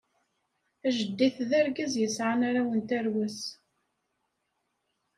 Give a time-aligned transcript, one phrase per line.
[0.87, 3.39] Ajeddit d argaz yesɛan arraw n tarwa-s.